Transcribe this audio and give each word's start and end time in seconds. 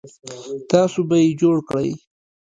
تاسو 0.71 0.99
به 1.09 1.15
یې 1.23 1.37
جوړ 1.41 1.57
کړئ 1.67 1.89